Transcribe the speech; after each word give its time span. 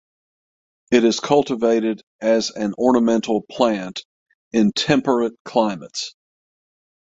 It 0.89 1.03
is 1.03 1.19
cultivated 1.19 2.01
as 2.21 2.49
an 2.49 2.73
ornamental 2.79 3.43
plant 3.51 4.03
in 4.51 4.71
temperate 4.71 5.35
climates. 5.45 6.15